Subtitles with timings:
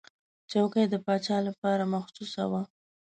[0.51, 2.61] چوکۍ د پاچا لپاره مخصوصه وه.